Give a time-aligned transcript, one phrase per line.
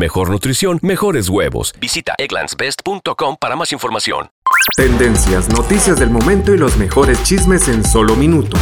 [0.00, 1.72] mejor nutrición, mejores huevos.
[1.78, 4.30] Visita egglandsbest.com para más información.
[4.76, 8.58] Tendencias, noticias del momento y los mejores chismes en solo minutos.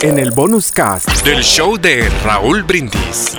[0.00, 3.36] En el bonus cast del show de Raúl Brindis.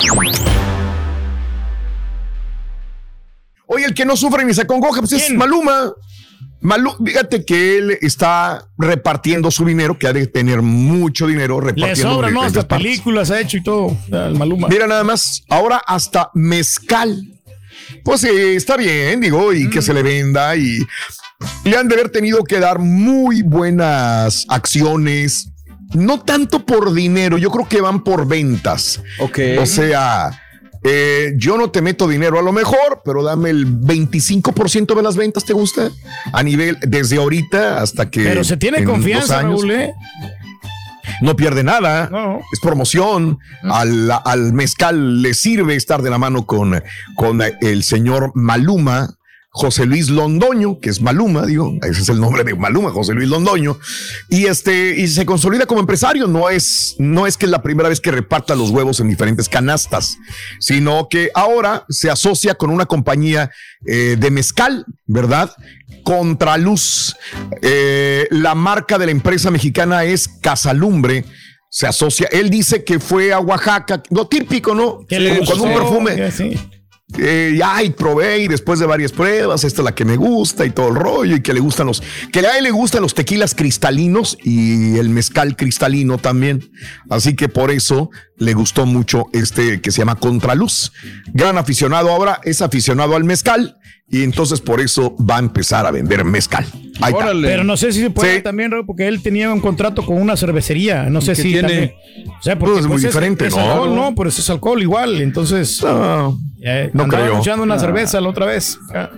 [3.65, 5.91] Oye, el que no sufre ni se acongoja, pues es Maluma.
[6.65, 11.89] Maluma, fíjate que él está repartiendo su dinero, que ha de tener mucho dinero repartiendo.
[11.89, 12.41] Le sobra, ¿no?
[12.41, 13.95] Hasta películas ha hecho y todo.
[14.11, 14.67] El Maluma.
[14.67, 17.21] Mira nada más, ahora hasta mezcal.
[18.03, 20.79] Pues eh, está bien, digo, y que se le venda y
[21.65, 25.51] le han de haber tenido que dar muy buenas acciones.
[25.93, 29.01] No tanto por dinero, yo creo que van por ventas.
[29.19, 29.39] Ok.
[29.59, 30.31] O sea,
[30.87, 35.15] eh, yo no te meto dinero a lo mejor, pero dame el 25% de las
[35.15, 35.89] ventas, ¿te gusta?
[36.31, 38.23] A nivel, desde ahorita hasta que...
[38.23, 39.93] Pero se tiene en confianza, años, Raúl, ¿eh?
[41.21, 42.39] no pierde nada, No.
[42.51, 43.39] es promoción.
[43.63, 46.81] Al, al mezcal le sirve estar de la mano con,
[47.15, 49.09] con el señor Maluma.
[49.57, 53.29] José Luis Londoño, que es Maluma, digo, ese es el nombre de Maluma, José Luis
[53.29, 53.79] Londoño,
[54.27, 56.27] y este, y se consolida como empresario.
[56.27, 59.47] No es, no es que es la primera vez que reparta los huevos en diferentes
[59.47, 60.17] canastas,
[60.59, 63.49] sino que ahora se asocia con una compañía
[63.85, 65.49] eh, de mezcal, ¿verdad?
[66.03, 67.15] Contraluz.
[67.61, 71.23] Eh, la marca de la empresa mexicana es Casalumbre.
[71.69, 75.05] Se asocia, él dice que fue a Oaxaca, lo típico, ¿no?
[75.09, 76.29] Le Con un perfume.
[76.31, 76.59] sí.
[77.19, 80.65] Eh, ya, y probé y después de varias pruebas, esta es la que me gusta
[80.65, 82.01] y todo el rollo y que le gustan los,
[82.31, 86.71] que a él le gustan los tequilas cristalinos y el mezcal cristalino también.
[87.07, 90.91] Así que por eso le gustó mucho este que se llama Contraluz.
[91.33, 93.77] Gran aficionado ahora, es aficionado al mezcal
[94.09, 96.65] y entonces por eso va a empezar a vender mezcal.
[97.01, 97.25] Ahí está.
[97.25, 97.47] Órale.
[97.47, 98.41] Pero no sé si se puede Sí.
[98.43, 101.09] también, Raúl, porque él tenía un contrato con una cervecería.
[101.09, 101.61] No sé ¿Qué si tiene?
[101.67, 101.93] también.
[102.39, 103.61] O sea, porque Pues es muy diferente, es ¿no?
[103.61, 105.21] alcohol, no, pero eso es alcohol igual.
[105.21, 107.39] Entonces, No, eh, no creo.
[107.39, 108.79] echando una cerveza la otra vez.
[108.93, 109.09] Ah.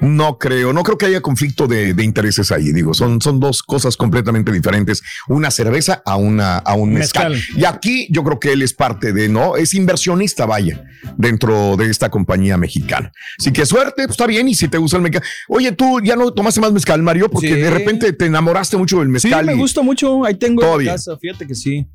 [0.00, 2.72] No creo, no creo que haya conflicto de, de intereses ahí.
[2.72, 5.02] Digo, son, son dos cosas completamente diferentes.
[5.26, 7.32] Una cerveza a una a un mezcal.
[7.32, 7.58] Mezcal.
[7.60, 9.56] Y aquí yo creo que él es parte de, ¿no?
[9.56, 10.84] Es inversionista, vaya,
[11.16, 13.12] dentro de esta compañía mexicana.
[13.38, 14.48] Así que suerte, pues está bien.
[14.48, 15.22] Y si te gusta el mezcal.
[15.48, 17.60] Oye, tú ya no tomaste más mezcal, Mario, porque Sí.
[17.60, 19.46] de repente te enamoraste mucho del Sí, mezcal.
[19.46, 20.24] me y- gusta mucho.
[20.24, 21.16] Ahí tengo en casa.
[21.18, 21.86] Fíjate que sí.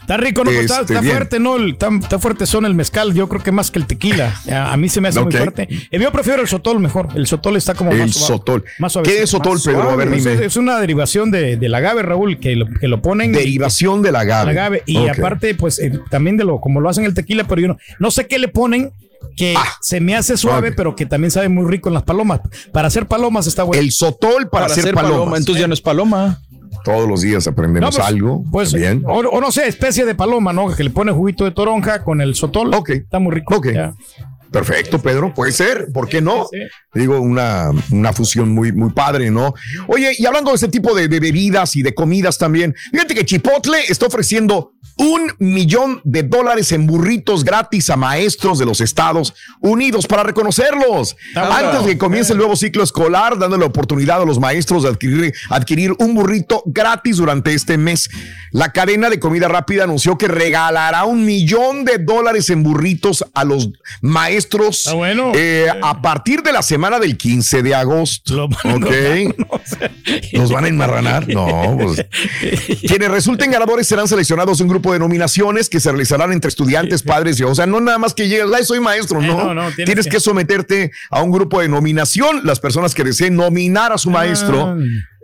[0.00, 0.50] Está rico, ¿no?
[0.50, 1.56] Está, Este, está fuerte, ¿no?
[1.56, 3.14] El- Está, está fuerte son el mezcal.
[3.14, 4.34] Yo creo que más que el tequila.
[4.50, 5.68] A, a mí se me hace muy fuerte.
[5.90, 7.08] Eh, yo prefiero el sotol mejor.
[7.14, 8.26] El sotol está como El más suave.
[8.26, 8.64] sotol.
[8.78, 9.82] Más ¿Qué es sotol, Más Pedro?
[9.90, 10.18] A ver, suave.
[10.22, 10.32] dime.
[10.34, 13.32] Es, es una derivación de, del agave, Raúl, que lo, que lo ponen.
[13.32, 14.82] Derivación del agave.
[14.86, 17.76] Y aparte, pues eh, también de lo como lo hacen el tequila, pero yo no,
[17.98, 18.92] no sé qué le ponen
[19.36, 19.64] que Ah.
[19.80, 22.40] se me hace suave, pero que también sabe muy rico en las palomas.
[22.72, 23.80] Para hacer palomas está bueno.
[23.82, 25.40] El sotol para, hacer palomas.
[25.40, 26.40] Entonces ya no es paloma.
[26.84, 28.44] Todos los días aprendemos No, pues, algo.
[28.50, 29.02] Pues, bien.
[29.06, 30.74] o, o no sé, especie de paloma, ¿no?
[30.74, 32.74] Que le pone juguito de toronja con el sotol.
[32.74, 32.90] Ok.
[32.90, 33.56] Está muy rico.
[33.56, 33.68] Ok.
[33.72, 33.94] Ya.
[34.50, 36.48] Perfecto, Pedro, puede ser, ¿por qué no?
[36.92, 39.54] Digo, una, una fusión muy, muy padre, ¿no?
[39.86, 43.24] Oye, y hablando de ese tipo de, de bebidas y de comidas también, fíjate que
[43.24, 49.34] Chipotle está ofreciendo un millón de dólares en burritos gratis a maestros de los Estados
[49.60, 51.16] Unidos para reconocerlos.
[51.34, 55.34] Antes de que comience el nuevo ciclo escolar, dándole oportunidad a los maestros de adquirir,
[55.48, 58.10] adquirir un burrito gratis durante este mes.
[58.50, 63.44] La cadena de comida rápida anunció que regalará un millón de dólares en burritos a
[63.44, 63.70] los
[64.02, 65.32] maestros Está bueno.
[65.34, 68.48] eh, a partir de la semana del 15 de agosto.
[68.48, 68.92] Van a Ok.
[68.92, 69.90] engordar, no sé.
[70.36, 71.28] ¿Los van a enmarranar?
[71.28, 72.04] No, pues.
[72.80, 77.38] Quienes resulten ganadores serán seleccionados un grupo de nominaciones que se realizarán entre estudiantes, padres
[77.40, 79.36] y, o sea, no nada más que llegas, ay, soy maestro, no.
[79.44, 80.20] no, no, tienes tienes que- que...
[80.20, 82.40] someterte a un grupo de nominación.
[82.44, 84.76] Las personas que deseen nominar a su maestro Ah.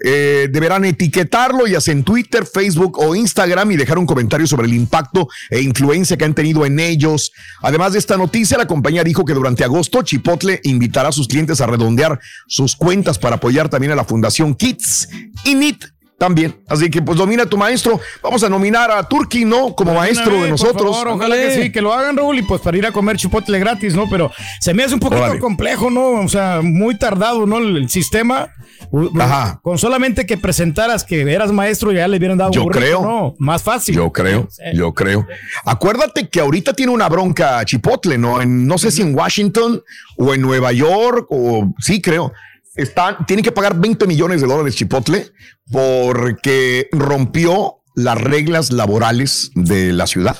[0.08, 4.68] Eh, deberán etiquetarlo ya sea en Twitter, Facebook o Instagram y dejar un comentario sobre
[4.68, 7.32] el impacto e influencia que han tenido en ellos.
[7.60, 11.60] Además de esta noticia, la compañía dijo que durante agosto Chipotle invitará a sus clientes
[11.60, 15.08] a redondear sus cuentas para apoyar también a la Fundación Kids
[15.44, 15.56] y
[16.18, 16.56] también.
[16.68, 18.00] Así que pues domina tu maestro.
[18.22, 19.74] Vamos a nominar a Turki, ¿no?
[19.74, 20.90] Como maestro de nosotros.
[20.96, 23.58] favor, ojalá que sí, que lo hagan, Raúl, y pues para ir a comer chipotle
[23.58, 24.08] gratis, ¿no?
[24.08, 24.30] Pero
[24.60, 26.12] se me hace un poquito complejo, ¿no?
[26.22, 27.58] O sea, muy tardado, ¿no?
[27.58, 28.48] El, el sistema.
[29.18, 29.58] Ajá.
[29.62, 33.02] Con solamente que presentaras que eras maestro, ya le hubieran dado Yo un burrito, creo.
[33.02, 33.34] ¿no?
[33.38, 33.94] Más fácil.
[33.94, 34.62] Yo creo, Sí.
[34.74, 35.26] yo creo.
[35.64, 38.40] Acuérdate que ahorita tiene una bronca Chipotle, ¿no?
[38.40, 39.82] En, no sé si en Washington
[40.16, 42.32] o en Nueva York o sí creo.
[42.76, 45.32] Están, tienen que pagar 20 millones de dólares Chipotle
[45.70, 50.36] porque rompió las reglas laborales de la ciudad.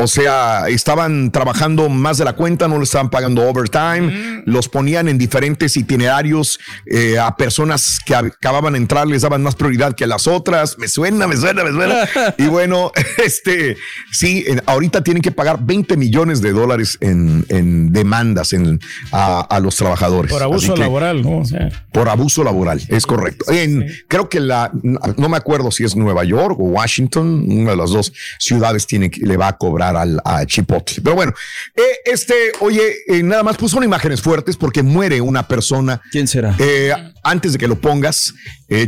[0.00, 5.08] O sea, estaban trabajando más de la cuenta, no le estaban pagando overtime, los ponían
[5.08, 10.04] en diferentes itinerarios eh, a personas que acababan de entrar, les daban más prioridad que
[10.04, 10.78] a las otras.
[10.78, 12.08] Me suena, me suena, me suena.
[12.38, 12.92] y bueno,
[13.24, 13.76] este,
[14.10, 18.80] sí, ahorita tienen que pagar 20 millones de dólares en, en demandas en,
[19.12, 20.32] a, a los trabajadores.
[20.32, 21.38] Por abuso que- laboral, ¿no?
[21.38, 23.50] O sea, por abuso laboral, es correcto.
[23.52, 27.76] En, Creo que la, no me acuerdo si es Nueva York o Washington, una de
[27.76, 31.02] las dos ciudades tiene que, le va a cobrar al, a Chipotle.
[31.02, 31.32] Pero bueno,
[31.74, 36.00] eh, este, oye, eh, nada más puso imágenes fuertes porque muere una persona.
[36.10, 36.54] ¿Quién será?
[36.58, 36.92] Eh,
[37.22, 38.34] antes de que lo pongas,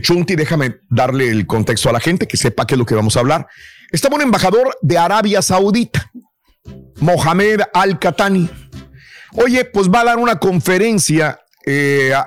[0.00, 3.16] Chunti, déjame darle el contexto a la gente que sepa qué es lo que vamos
[3.16, 3.46] a hablar.
[3.90, 6.10] Estaba un embajador de Arabia Saudita,
[7.00, 8.48] Mohamed Al-Katani.
[9.34, 11.38] Oye, pues va a dar una conferencia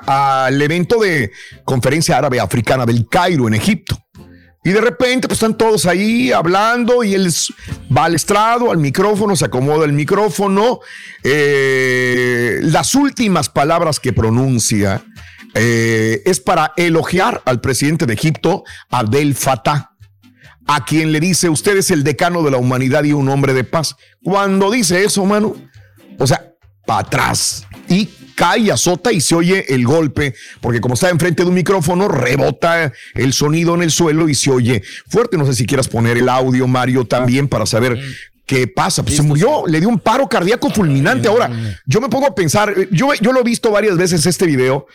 [0.07, 1.31] al evento de
[1.63, 3.97] Conferencia Árabe Africana del Cairo, en Egipto.
[4.65, 7.31] Y de repente, pues están todos ahí hablando y él
[7.95, 10.79] va al estrado, al micrófono, se acomoda el micrófono.
[11.23, 15.05] Eh, las últimas palabras que pronuncia
[15.53, 19.91] eh, es para elogiar al presidente de Egipto, Abdel Fattah
[20.67, 23.63] a quien le dice, usted es el decano de la humanidad y un hombre de
[23.63, 23.95] paz.
[24.23, 25.55] Cuando dice eso, mano,
[26.17, 26.53] o sea,
[26.87, 31.49] para atrás y cae, azota y se oye el golpe, porque como está enfrente de
[31.49, 35.37] un micrófono, rebota el sonido en el suelo y se oye fuerte.
[35.37, 37.99] No sé si quieras poner el audio, Mario, también para saber
[38.45, 39.03] qué pasa.
[39.03, 41.27] Pues se murió, le dio un paro cardíaco fulminante.
[41.27, 41.49] Ahora,
[41.85, 44.87] yo me pongo a pensar, eh, yo, yo lo he visto varias veces este video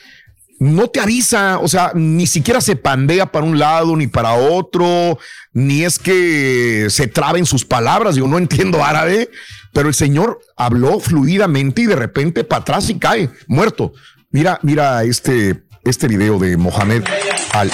[0.60, 5.18] no te avisa, o sea, ni siquiera se pandea para un lado ni para otro,
[5.54, 8.14] ni es que se traben sus palabras.
[8.14, 9.30] Yo no entiendo árabe,
[9.72, 13.92] pero el señor habló fluidamente y de repente para atrás y cae muerto.
[14.30, 17.04] Mira, mira este, este video de Mohamed
[17.52, 17.70] al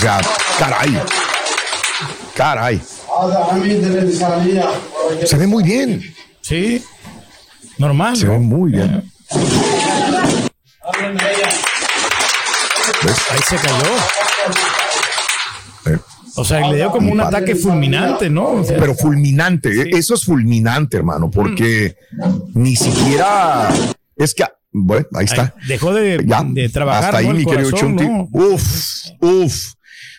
[0.00, 0.20] sea,
[0.58, 1.00] caray,
[2.34, 2.80] caray,
[5.24, 6.84] se ve muy bien, sí.
[7.78, 8.16] Normal.
[8.16, 8.32] se ¿no?
[8.32, 9.10] ve muy bien.
[13.02, 13.16] ¿Ves?
[13.30, 13.96] Ahí se cayó.
[15.86, 15.98] Eh.
[16.38, 18.48] O sea, le dio como un ataque fulminante, ¿no?
[18.52, 19.96] O sea, pero fulminante.
[19.96, 21.96] Eso es fulminante, hermano, porque
[22.54, 23.68] ni siquiera
[24.16, 25.54] es que, bueno, ahí está.
[25.66, 27.04] dejó de, Ya, de trabajar.
[27.06, 28.04] hasta ahí, mi querido Chunti.
[28.06, 28.28] ¿no?
[28.32, 29.72] Uf, uf.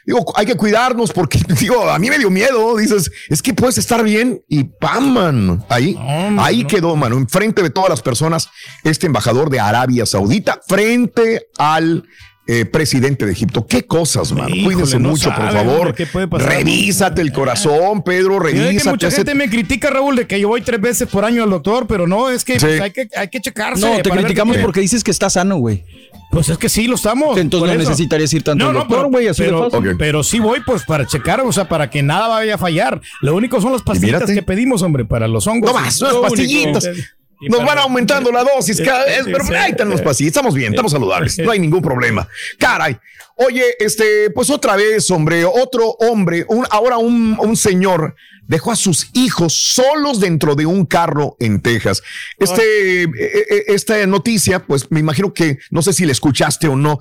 [0.05, 2.77] Digo, hay que cuidarnos porque, digo, a mí me dio miedo.
[2.77, 5.65] Dices, es que puedes estar bien y pam, man.
[5.69, 8.49] Ahí, No, ahí quedó, mano, enfrente de todas las personas,
[8.83, 12.05] este embajador de Arabia Saudita, frente al
[12.51, 13.67] eh, presidente de Egipto.
[13.67, 14.49] Qué cosas, mano.
[14.49, 15.93] Híjole, Cuídense no mucho, por favor.
[15.93, 16.49] ¿qué puede pasar?
[16.49, 18.89] Revísate el corazón, Pedro, Mira que revísate.
[18.89, 21.85] mucha gente me critica, Raúl, de que yo voy tres veces por año al doctor,
[21.85, 22.65] pero no, es que Sí.
[22.65, 23.81] pues, hay que hay que checarse.
[23.87, 25.83] No, te criticamos porque dices que está sano, güey.
[26.31, 27.37] Pues es que sí, lo estamos.
[27.37, 27.89] Entonces no eso.
[27.89, 29.89] necesitarías ir tanto No, al no, doctor, pero- güey, así de pero, fácil.
[29.89, 29.95] Ok.
[29.97, 33.01] pero sí voy pues para checar, o sea, para que nada vaya a fallar.
[33.21, 35.71] Lo único son las pastillitas que pedimos, hombre, para los hongos.
[35.73, 36.85] No más, Lo pastillitas.
[36.85, 37.01] único.
[37.41, 40.31] Y Nos para- van aumentando la dosis cada vez, pero ahí están los pastillas.
[40.31, 41.37] Estamos bien, estamos saludables.
[41.39, 42.27] No hay ningún problema.
[42.57, 42.97] Caray.
[43.35, 48.15] Oye, este, pues otra vez, hombre, otro hombre, un, ahora un, un señor
[48.45, 52.01] dejó a sus hijos solos dentro de un carro en Texas.
[52.37, 56.75] Este, eh, eh, esta noticia, pues me imagino que no sé si la escuchaste o
[56.75, 56.99] no,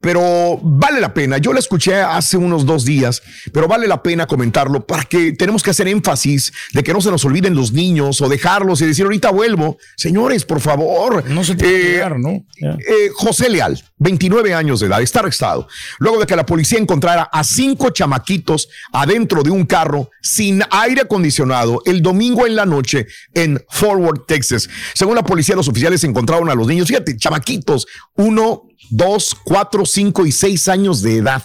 [0.00, 1.38] pero vale la pena.
[1.38, 5.62] Yo la escuché hace unos dos días, pero vale la pena comentarlo para que tenemos
[5.62, 9.04] que hacer énfasis de que no se nos olviden los niños o dejarlos y decir
[9.04, 9.76] ahorita vuelvo.
[9.96, 11.28] Señores, por favor.
[11.28, 12.30] No se tiene que Eh, olvidar, ¿no?
[12.30, 17.24] Eh, José Leal, 29 años de edad, está arrestado luego de que la policía encontrara
[17.30, 23.06] a cinco chamaquitos adentro de un carro sin aire acondicionado el domingo en la noche
[23.34, 24.68] en Forward, Texas.
[24.94, 30.26] Según la policía, los oficiales encontraron a los niños, fíjate, chamaquitos, uno, dos, cuatro, cinco
[30.26, 31.42] y seis años de edad.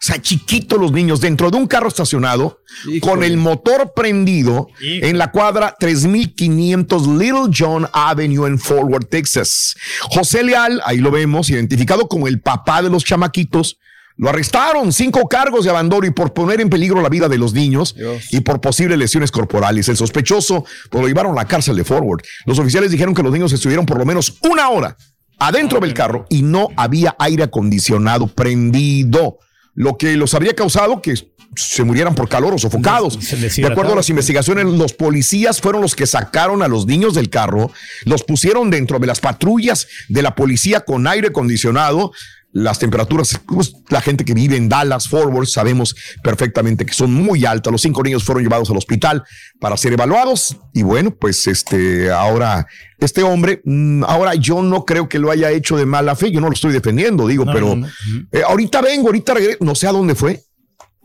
[0.00, 3.00] sea, chiquitos los niños dentro de un carro estacionado Híjole.
[3.00, 5.08] con el motor prendido Híjole.
[5.10, 9.76] en la cuadra 3500 Little John Avenue en Forward, Texas.
[10.10, 13.78] José Leal, ahí lo vemos, identificado como el papá de los chamaquitos,
[14.16, 17.54] lo arrestaron, cinco cargos de abandono y por poner en peligro la vida de los
[17.54, 18.24] niños Dios.
[18.30, 19.88] y por posibles lesiones corporales.
[19.88, 22.22] El sospechoso pues, lo llevaron a la cárcel de Forward.
[22.44, 24.96] Los oficiales dijeron que los niños estuvieron por lo menos una hora
[25.38, 29.38] adentro del carro y no había aire acondicionado prendido,
[29.74, 31.14] lo que los habría causado que
[31.54, 33.18] se murieran por calor o sofocados.
[33.56, 37.30] De acuerdo a las investigaciones, los policías fueron los que sacaron a los niños del
[37.30, 37.70] carro,
[38.04, 42.12] los pusieron dentro de las patrullas de la policía con aire acondicionado.
[42.54, 47.46] Las temperaturas, pues, la gente que vive en Dallas, Forward, sabemos perfectamente que son muy
[47.46, 47.72] altas.
[47.72, 49.24] Los cinco niños fueron llevados al hospital
[49.58, 50.56] para ser evaluados.
[50.74, 52.66] Y bueno, pues este, ahora,
[52.98, 56.30] este hombre, mm, ahora yo no creo que lo haya hecho de mala fe.
[56.30, 57.88] Yo no lo estoy defendiendo, digo, No, pero no, no.
[58.30, 60.42] eh, ahorita vengo, ahorita regreso, no sé a dónde fue,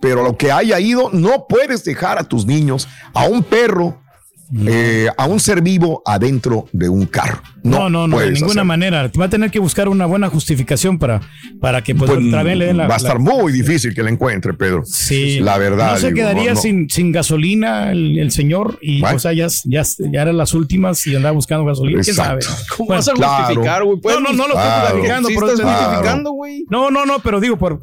[0.01, 4.01] pero a lo que haya ido, no puedes dejar a tus niños, a un perro,
[4.66, 7.42] eh, a un ser vivo adentro de un carro.
[7.63, 9.12] No, no, no, de ninguna manera.
[9.20, 11.20] Va a tener que buscar una buena justificación para,
[11.60, 12.88] para que pues, Pues, otra vez le den la.
[12.88, 14.84] va a estar la- muy difícil que la encuentre, Pedro.
[14.86, 15.39] Sí.
[15.42, 15.92] La verdad.
[15.92, 16.62] No se digo, quedaría no, no.
[16.62, 19.18] Sin, sin gasolina el, el señor y Bueno.
[19.18, 22.01] o sea, ya, ya, ya eran las últimas y andaba buscando gasolina.
[22.01, 22.39] ¿Quién sabe?
[22.77, 23.44] ¿Cómo Bueno, vas a claro.
[23.46, 24.00] justificar, güey?
[24.01, 24.88] Pues, No, no, no lo estoy Claro.
[24.88, 25.30] justificando.
[25.30, 26.66] Sí pero estás justificando, güey.
[26.70, 27.80] No, no, no, pero digo, por,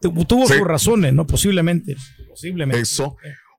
[0.00, 0.54] tu- tuvo Sí.
[0.58, 1.26] sus razones, ¿no?
[1.26, 1.96] Posiblemente.
[2.28, 2.82] Posiblemente.
[2.82, 3.16] Eso.